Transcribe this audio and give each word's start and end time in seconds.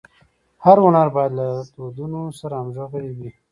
هر 0.65 0.77
هنر 0.85 1.07
باید 1.15 1.31
له 1.39 1.47
دودونو 1.75 2.21
سره 2.39 2.53
همږغي 2.59 2.87
ولري. 3.03 3.29